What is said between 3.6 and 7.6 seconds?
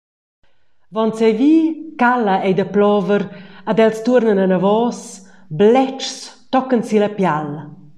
ed els tuornan anavos, bletschs tochen silla pial.